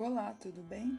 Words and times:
Olá, 0.00 0.32
tudo 0.40 0.62
bem? 0.62 0.96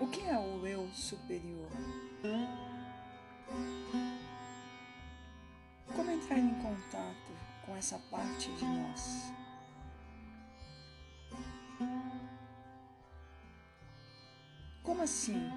O 0.00 0.06
que 0.06 0.20
é 0.20 0.38
o 0.38 0.64
eu 0.64 0.88
superior? 0.92 1.68
Como 5.92 6.08
entrar 6.12 6.38
em 6.38 6.54
contato 6.62 7.32
com 7.66 7.74
essa 7.74 7.98
parte 8.12 8.52
de 8.52 8.64
nós? 8.64 9.32
Como 14.84 15.02
assim? 15.02 15.50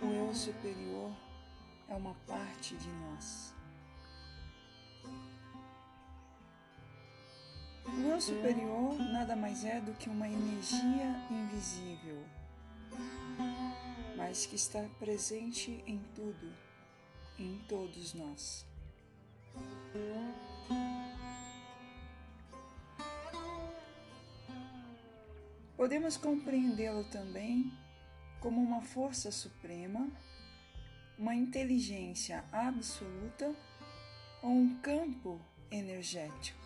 O 0.00 0.06
eu 0.06 0.32
superior 0.32 1.10
é 1.88 1.94
uma 1.96 2.14
parte 2.24 2.76
de 2.76 2.88
nós. 2.88 3.55
O 7.98 8.08
eu 8.08 8.20
superior 8.20 8.98
nada 8.98 9.34
mais 9.34 9.64
é 9.64 9.80
do 9.80 9.92
que 9.94 10.10
uma 10.10 10.28
energia 10.28 11.26
invisível, 11.30 12.22
mas 14.16 14.44
que 14.44 14.54
está 14.54 14.82
presente 14.98 15.82
em 15.86 15.98
tudo, 16.14 16.52
em 17.38 17.58
todos 17.66 18.12
nós. 18.12 18.66
Podemos 25.76 26.18
compreendê-lo 26.18 27.04
também 27.04 27.72
como 28.40 28.60
uma 28.60 28.82
força 28.82 29.30
suprema, 29.30 30.10
uma 31.18 31.34
inteligência 31.34 32.44
absoluta 32.52 33.54
ou 34.42 34.50
um 34.50 34.78
campo 34.80 35.40
energético. 35.70 36.65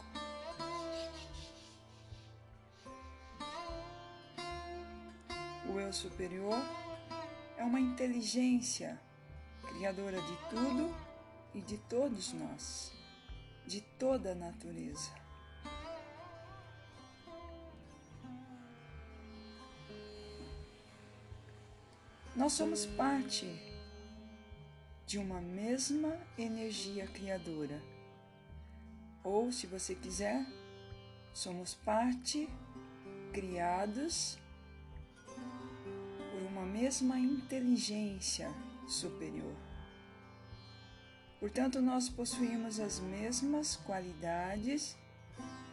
Superior 5.92 6.58
é 7.56 7.64
uma 7.64 7.80
inteligência 7.80 9.00
criadora 9.62 10.20
de 10.20 10.36
tudo 10.48 10.94
e 11.54 11.60
de 11.60 11.76
todos 11.78 12.32
nós, 12.32 12.92
de 13.66 13.80
toda 13.80 14.32
a 14.32 14.34
natureza. 14.34 15.10
Nós 22.34 22.54
somos 22.54 22.86
parte 22.86 23.46
de 25.06 25.18
uma 25.18 25.40
mesma 25.40 26.16
energia 26.38 27.06
criadora. 27.08 27.82
Ou, 29.22 29.52
se 29.52 29.66
você 29.66 29.94
quiser, 29.94 30.46
somos 31.34 31.74
parte 31.74 32.48
criados 33.32 34.39
uma 36.60 36.66
mesma 36.66 37.18
inteligência 37.18 38.52
superior. 38.86 39.54
Portanto, 41.38 41.80
nós 41.80 42.10
possuímos 42.10 42.78
as 42.78 43.00
mesmas 43.00 43.76
qualidades 43.76 44.94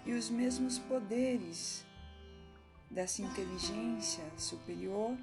e 0.06 0.14
os 0.14 0.30
mesmos 0.30 0.80
poderes 0.80 1.86
dessa 2.90 3.22
inteligência 3.22 4.24
superior 4.38 5.18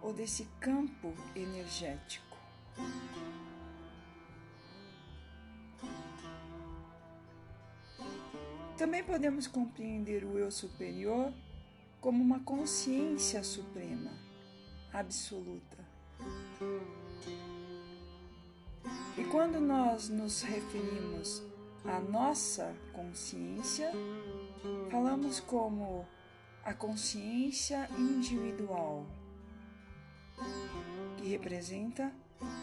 ou 0.00 0.12
desse 0.12 0.44
campo 0.60 1.12
energético. 1.34 2.38
Também 8.76 9.02
podemos 9.02 9.48
compreender 9.48 10.22
o 10.22 10.38
eu 10.38 10.52
superior 10.52 11.34
como 12.00 12.22
uma 12.22 12.38
consciência 12.38 13.42
suprema, 13.42 14.27
absoluta. 14.92 15.78
E 19.16 19.24
quando 19.24 19.60
nós 19.60 20.08
nos 20.08 20.42
referimos 20.42 21.42
à 21.84 22.00
nossa 22.00 22.74
consciência, 22.92 23.90
falamos 24.90 25.40
como 25.40 26.06
a 26.64 26.74
consciência 26.74 27.88
individual, 27.98 29.06
que 31.16 31.28
representa 31.28 32.12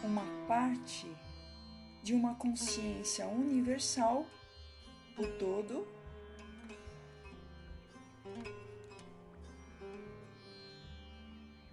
uma 0.04 0.24
parte 0.48 1.12
de 2.04 2.14
uma 2.14 2.36
consciência 2.36 3.28
universal, 3.28 4.26
o 5.18 5.28
todo, 5.40 5.88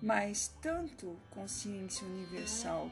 mas 0.02 0.48
tanto 0.60 1.16
consciência 1.30 2.04
universal 2.04 2.90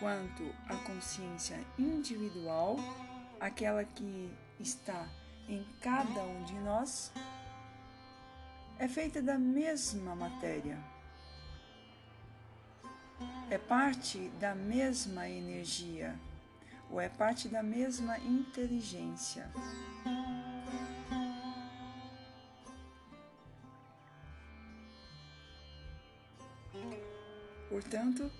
quanto 0.00 0.42
a 0.66 0.74
consciência 0.78 1.56
individual, 1.78 2.76
aquela 3.38 3.84
que 3.84 4.28
está 4.58 5.06
em 5.48 5.64
cada 5.80 6.22
um 6.22 6.42
de 6.42 6.54
nós, 6.54 7.12
é 8.80 8.88
feita 8.88 9.22
da 9.22 9.38
mesma 9.38 10.16
matéria. 10.16 10.76
É 13.48 13.56
parte 13.56 14.28
da 14.40 14.56
mesma 14.56 15.28
energia, 15.28 16.18
ou 16.90 17.00
é 17.00 17.08
parte 17.08 17.48
da 17.48 17.62
mesma 17.62 18.18
inteligência. 18.18 19.48
Portanto, 27.68 28.30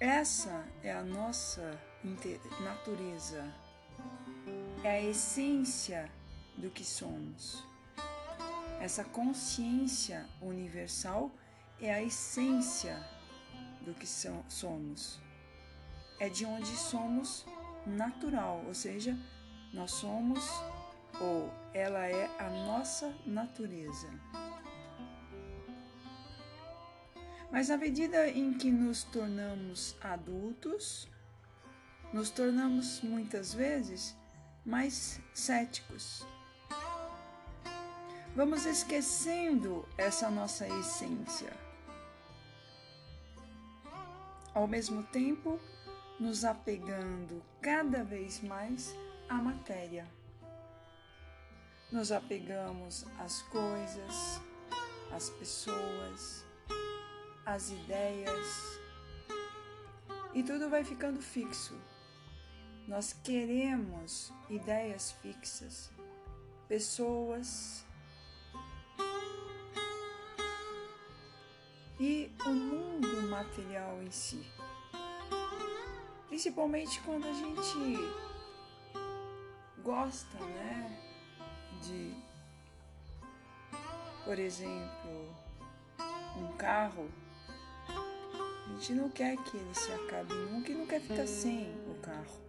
essa 0.00 0.66
é 0.82 0.92
a 0.92 1.02
nossa 1.02 1.78
natureza, 2.60 3.44
é 4.82 4.90
a 4.90 5.02
essência 5.02 6.10
do 6.56 6.70
que 6.70 6.84
somos. 6.84 7.64
Essa 8.80 9.04
consciência 9.04 10.28
universal 10.40 11.30
é 11.80 11.92
a 11.92 12.02
essência 12.02 12.96
do 13.82 13.94
que 13.94 14.06
somos. 14.06 15.20
É 16.20 16.28
de 16.28 16.44
onde 16.44 16.66
somos 16.76 17.44
natural, 17.86 18.62
ou 18.66 18.74
seja, 18.74 19.18
nós 19.72 19.90
somos 19.92 20.44
ou 21.20 21.52
ela 21.74 22.06
é 22.06 22.26
a 22.38 22.48
nossa 22.66 23.12
natureza. 23.26 24.08
Mas 27.50 27.70
à 27.70 27.76
medida 27.76 28.28
em 28.28 28.52
que 28.52 28.70
nos 28.70 29.04
tornamos 29.04 29.96
adultos, 30.02 31.08
nos 32.12 32.30
tornamos 32.30 33.00
muitas 33.02 33.54
vezes 33.54 34.16
mais 34.64 35.20
céticos. 35.32 36.26
Vamos 38.36 38.66
esquecendo 38.66 39.88
essa 39.96 40.30
nossa 40.30 40.68
essência. 40.68 41.52
Ao 44.54 44.66
mesmo 44.66 45.02
tempo, 45.04 45.58
nos 46.20 46.44
apegando 46.44 47.42
cada 47.62 48.04
vez 48.04 48.42
mais 48.42 48.94
à 49.28 49.34
matéria. 49.34 50.06
Nos 51.90 52.12
apegamos 52.12 53.06
às 53.18 53.40
coisas, 53.42 54.40
às 55.10 55.30
pessoas, 55.30 56.44
as 57.48 57.70
ideias 57.70 58.78
e 60.34 60.42
tudo 60.42 60.68
vai 60.68 60.84
ficando 60.84 61.18
fixo. 61.22 61.74
Nós 62.86 63.14
queremos 63.24 64.30
ideias 64.50 65.12
fixas, 65.22 65.90
pessoas 66.68 67.86
e 71.98 72.30
o 72.44 72.50
mundo 72.50 73.22
material 73.30 74.02
em 74.02 74.10
si. 74.10 74.46
Principalmente 76.28 77.00
quando 77.00 77.26
a 77.26 77.32
gente 77.32 77.96
gosta, 79.82 80.38
né, 80.38 81.00
de, 81.80 82.14
por 84.26 84.38
exemplo, 84.38 85.34
um 86.36 86.54
carro 86.58 87.08
a 88.68 88.78
gente 88.78 88.92
não 88.92 89.08
quer 89.08 89.36
que 89.36 89.56
ele 89.56 89.74
se 89.74 89.90
acabe 89.92 90.34
nunca 90.34 90.70
e 90.70 90.74
não 90.74 90.86
quer 90.86 91.00
ficar 91.00 91.26
sem 91.26 91.72
o 91.88 91.94
carro. 92.02 92.48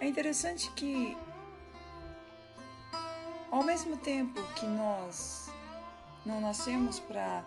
É 0.00 0.08
interessante 0.08 0.70
que, 0.72 1.16
ao 3.50 3.62
mesmo 3.62 3.98
tempo 3.98 4.40
que 4.54 4.66
nós 4.66 5.50
não 6.24 6.40
nascemos 6.40 6.98
para 6.98 7.44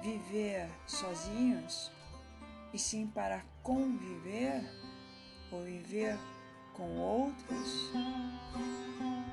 viver 0.00 0.68
sozinhos, 0.86 1.90
e 2.72 2.78
sim 2.78 3.06
para 3.06 3.42
conviver 3.62 4.62
ou 5.50 5.64
viver 5.64 6.16
com 6.74 6.98
outros, 6.98 7.90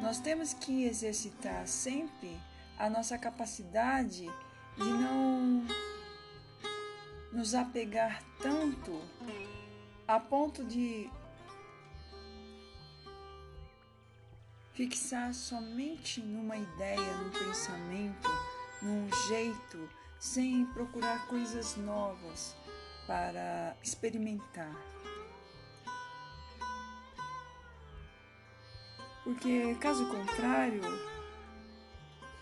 nós 0.02 0.20
temos 0.20 0.54
que 0.54 0.86
exercitar 0.86 1.68
sempre 1.68 2.40
a 2.80 2.90
nossa 2.90 3.18
capacidade 3.18 4.22
de 4.22 4.53
não 4.78 5.66
nos 7.32 7.54
apegar 7.54 8.24
tanto 8.40 9.02
a 10.08 10.20
ponto 10.20 10.64
de 10.64 11.10
fixar 14.74 15.34
somente 15.34 16.22
numa 16.22 16.58
ideia, 16.58 17.18
num 17.18 17.30
pensamento, 17.30 18.30
num 18.82 19.10
jeito, 19.28 19.90
sem 20.20 20.66
procurar 20.68 21.28
coisas 21.28 21.76
novas 21.78 22.56
para 23.06 23.76
experimentar. 23.84 24.74
Porque, 29.24 29.76
caso 29.76 30.06
contrário, 30.10 30.82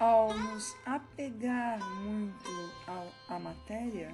ao 0.02 0.34
nos 0.34 0.76
apegar 0.84 1.80
muito 2.02 2.50
à, 3.30 3.38
matéria, 3.38 4.12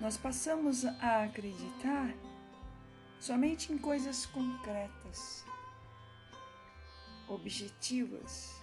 nós 0.00 0.16
passamos 0.16 0.84
a 0.84 1.22
acreditar 1.22 2.12
somente 3.20 3.72
em 3.72 3.78
coisas 3.78 4.26
concretas, 4.26 5.44
objetivas, 7.28 8.60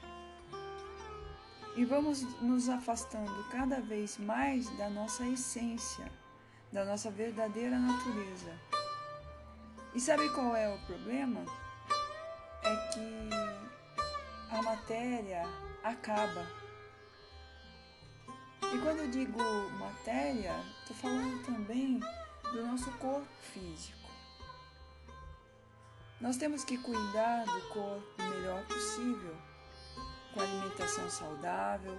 e 1.77 1.85
vamos 1.85 2.21
nos 2.41 2.67
afastando 2.67 3.47
cada 3.49 3.79
vez 3.79 4.17
mais 4.17 4.69
da 4.71 4.89
nossa 4.89 5.25
essência, 5.25 6.11
da 6.69 6.83
nossa 6.83 7.09
verdadeira 7.09 7.79
natureza. 7.79 8.53
E 9.95 10.01
sabe 10.01 10.27
qual 10.33 10.53
é 10.53 10.67
o 10.67 10.77
problema? 10.79 11.45
É 12.61 12.75
que 12.93 13.80
a 14.51 14.61
matéria 14.61 15.43
acaba. 15.81 16.45
E 18.73 18.77
quando 18.79 18.99
eu 18.99 19.09
digo 19.09 19.39
matéria, 19.79 20.53
estou 20.81 20.95
falando 20.97 21.45
também 21.45 21.99
do 22.51 22.65
nosso 22.67 22.91
corpo 22.97 23.27
físico. 23.53 24.09
Nós 26.19 26.37
temos 26.37 26.63
que 26.63 26.77
cuidar 26.77 27.45
do 27.45 27.61
corpo 27.69 28.03
o 28.19 28.23
melhor 28.23 28.63
possível, 28.65 29.35
com 30.33 30.41
alimentação 30.41 31.09
saudável, 31.09 31.97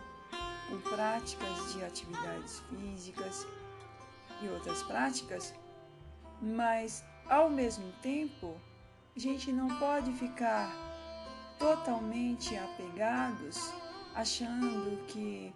com 0.69 0.78
práticas 0.81 1.72
de 1.72 1.84
atividades 1.84 2.60
físicas 2.69 3.46
e 4.43 4.48
outras 4.48 4.82
práticas, 4.84 5.55
mas 6.40 7.02
ao 7.28 7.48
mesmo 7.48 7.90
tempo, 8.02 8.60
a 9.16 9.19
gente 9.19 9.52
não 9.52 9.69
pode 9.78 10.12
ficar 10.12 10.91
totalmente 11.62 12.56
apegados, 12.56 13.72
achando 14.16 15.06
que 15.06 15.54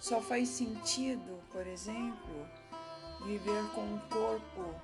só 0.00 0.20
faz 0.20 0.48
sentido, 0.48 1.40
por 1.52 1.64
exemplo, 1.64 2.46
viver 3.24 3.62
com 3.72 3.82
um 3.82 3.98
corpo 4.10 4.74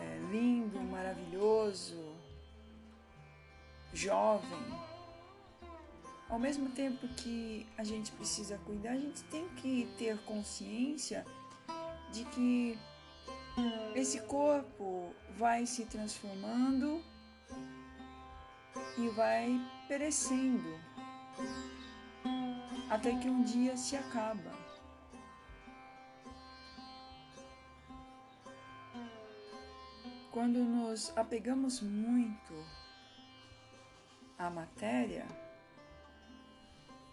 é, 0.00 0.18
lindo, 0.30 0.80
maravilhoso, 0.82 1.98
jovem. 3.92 4.80
Ao 6.28 6.38
mesmo 6.38 6.68
tempo 6.68 7.08
que 7.08 7.66
a 7.76 7.82
gente 7.82 8.12
precisa 8.12 8.56
cuidar, 8.58 8.92
a 8.92 9.00
gente 9.00 9.24
tem 9.24 9.48
que 9.56 9.88
ter 9.98 10.16
consciência 10.18 11.26
de 12.12 12.24
que 12.26 12.78
esse 13.96 14.20
corpo 14.20 15.12
vai 15.36 15.66
se 15.66 15.84
transformando 15.86 17.02
e 19.00 19.08
vai 19.08 19.58
perecendo 19.88 20.78
até 22.90 23.16
que 23.16 23.30
um 23.30 23.42
dia 23.42 23.74
se 23.76 23.96
acaba. 23.96 24.52
Quando 30.30 30.58
nos 30.58 31.16
apegamos 31.16 31.80
muito 31.80 32.52
à 34.38 34.50
matéria, 34.50 35.26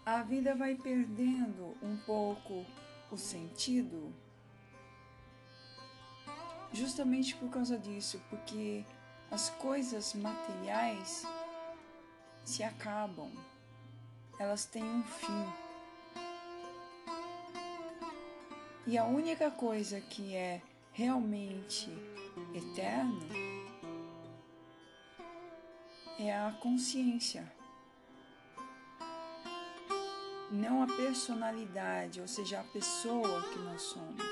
a 0.04 0.22
vida 0.22 0.54
vai 0.54 0.74
perdendo 0.74 1.74
um 1.82 1.96
pouco 2.04 2.66
o 3.10 3.16
sentido, 3.16 4.14
justamente 6.72 7.34
por 7.36 7.48
causa 7.48 7.78
disso, 7.78 8.20
porque 8.28 8.84
as 9.30 9.50
coisas 9.50 10.14
materiais 10.14 11.26
se 12.48 12.62
acabam, 12.62 13.30
elas 14.40 14.64
têm 14.64 14.82
um 14.82 15.02
fim. 15.02 15.52
E 18.86 18.96
a 18.96 19.04
única 19.04 19.50
coisa 19.50 20.00
que 20.00 20.34
é 20.34 20.62
realmente 20.90 21.90
eterno 22.54 23.20
é 26.18 26.34
a 26.34 26.50
consciência, 26.52 27.52
não 30.50 30.82
a 30.82 30.86
personalidade, 30.86 32.18
ou 32.18 32.26
seja, 32.26 32.60
a 32.60 32.64
pessoa 32.64 33.42
que 33.50 33.58
nós 33.58 33.82
somos. 33.82 34.24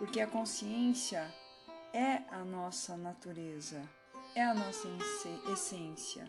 Porque 0.00 0.20
a 0.20 0.26
consciência 0.26 1.32
é 1.94 2.24
a 2.28 2.44
nossa 2.44 2.96
natureza, 2.96 3.88
é 4.34 4.42
a 4.42 4.52
nossa 4.52 4.88
essência. 5.52 6.26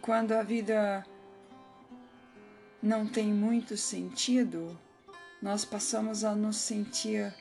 Quando 0.00 0.32
a 0.32 0.42
vida 0.42 1.06
não 2.82 3.06
tem 3.06 3.34
muito 3.34 3.76
sentido, 3.76 4.78
nós 5.42 5.66
passamos 5.66 6.24
a 6.24 6.34
nos 6.34 6.56
sentir 6.56 7.34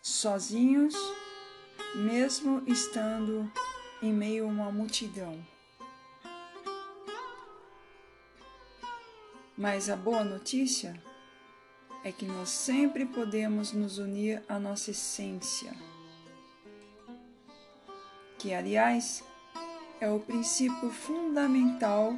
sozinhos, 0.00 0.94
mesmo 1.96 2.62
estando 2.68 3.50
em 4.00 4.12
meio 4.12 4.44
a 4.44 4.48
uma 4.48 4.70
multidão. 4.70 5.44
Mas 9.58 9.90
a 9.90 9.96
boa 9.96 10.22
notícia 10.22 11.02
é 12.04 12.10
que 12.10 12.24
nós 12.24 12.48
sempre 12.48 13.06
podemos 13.06 13.72
nos 13.72 13.98
unir 13.98 14.42
à 14.48 14.58
nossa 14.58 14.90
essência, 14.90 15.72
que, 18.38 18.52
aliás, 18.52 19.22
é 20.00 20.10
o 20.10 20.18
princípio 20.18 20.90
fundamental 20.90 22.14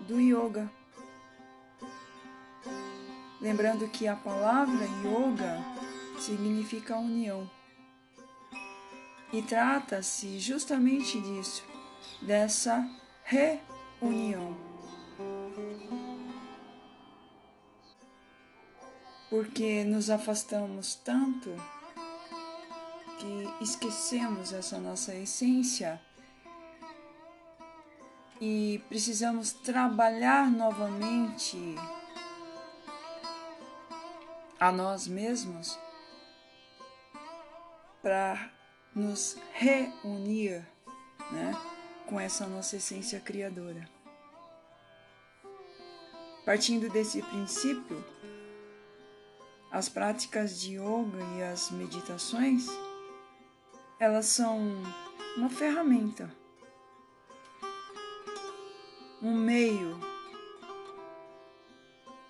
do 0.00 0.18
yoga. 0.18 0.70
Lembrando 3.40 3.88
que 3.88 4.08
a 4.08 4.16
palavra 4.16 4.86
yoga 5.04 5.58
significa 6.18 6.96
união. 6.96 7.50
E 9.32 9.42
trata-se 9.42 10.38
justamente 10.38 11.20
disso, 11.20 11.64
dessa 12.22 12.88
reunião. 13.24 14.71
Porque 19.32 19.82
nos 19.82 20.10
afastamos 20.10 20.94
tanto 20.94 21.48
que 23.18 23.64
esquecemos 23.64 24.52
essa 24.52 24.76
nossa 24.76 25.14
essência 25.14 25.98
e 28.38 28.84
precisamos 28.90 29.54
trabalhar 29.54 30.50
novamente 30.50 31.56
a 34.60 34.70
nós 34.70 35.08
mesmos 35.08 35.78
para 38.02 38.50
nos 38.94 39.38
reunir 39.54 40.62
né, 41.30 41.56
com 42.06 42.20
essa 42.20 42.46
nossa 42.46 42.76
essência 42.76 43.18
criadora. 43.18 43.88
Partindo 46.44 46.90
desse 46.90 47.22
princípio, 47.22 48.04
as 49.72 49.88
práticas 49.88 50.60
de 50.60 50.74
yoga 50.74 51.18
e 51.38 51.42
as 51.42 51.70
meditações, 51.70 52.66
elas 53.98 54.26
são 54.26 54.60
uma 55.36 55.48
ferramenta, 55.48 56.30
um 59.22 59.34
meio 59.34 59.98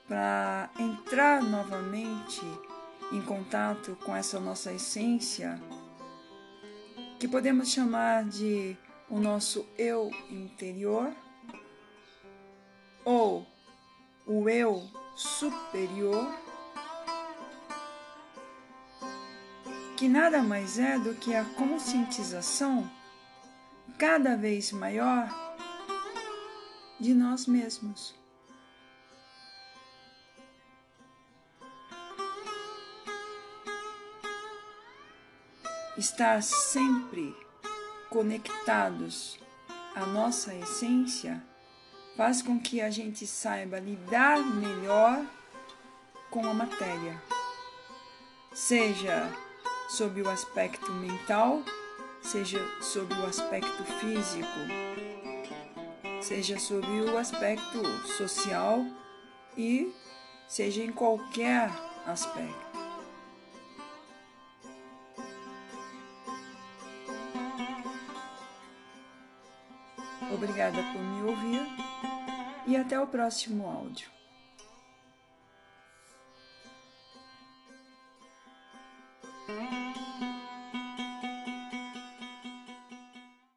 para 0.07 0.71
entrar 0.79 1.43
novamente 1.43 2.43
em 3.11 3.21
contato 3.21 3.97
com 4.05 4.15
essa 4.15 4.39
nossa 4.39 4.73
essência, 4.73 5.61
que 7.19 7.27
podemos 7.27 7.71
chamar 7.71 8.25
de 8.25 8.77
o 9.09 9.19
nosso 9.19 9.67
eu 9.77 10.11
interior 10.31 11.13
ou 13.05 13.47
o 14.27 14.49
eu 14.49 14.89
superior, 15.17 16.33
que 20.03 20.09
nada 20.09 20.43
mais 20.43 20.81
é 20.81 20.99
do 20.99 21.15
que 21.15 21.33
a 21.33 21.45
conscientização 21.45 22.91
cada 23.97 24.37
vez 24.37 24.73
maior 24.73 25.29
de 26.99 27.15
nós 27.15 27.47
mesmos. 27.47 28.13
Estar 35.97 36.43
sempre 36.43 37.33
conectados 38.11 39.39
à 39.95 40.05
nossa 40.05 40.53
essência 40.53 41.41
faz 42.17 42.43
com 42.43 42.59
que 42.59 42.81
a 42.81 42.91
gente 42.91 43.25
saiba 43.25 43.79
lidar 43.79 44.41
melhor 44.41 45.25
com 46.29 46.45
a 46.45 46.53
matéria, 46.53 47.23
seja 48.53 49.33
sob 49.93 50.23
o 50.23 50.31
aspecto 50.31 50.91
mental, 50.91 51.63
seja 52.23 52.59
sob 52.81 53.13
o 53.13 53.27
aspecto 53.27 53.85
físico, 54.01 54.49
seja 56.23 56.59
sob 56.59 56.87
o 56.87 57.19
aspecto 57.19 57.85
social 58.17 58.87
e 59.55 59.95
seja 60.49 60.83
em 60.83 60.91
qualquer 60.91 61.71
aspecto. 62.07 62.73
Obrigada 70.33 70.83
por 70.91 71.03
me 71.03 71.31
ouvir 71.31 71.67
e 72.67 72.77
até 72.79 72.99
o 72.99 73.07
próximo 73.07 73.69
áudio. 73.69 74.22